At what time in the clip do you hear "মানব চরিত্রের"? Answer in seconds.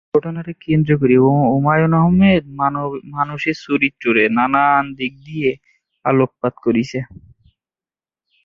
2.59-4.29